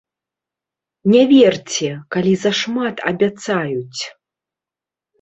[1.15, 4.01] Не верце, калі зашмат абяцаюць!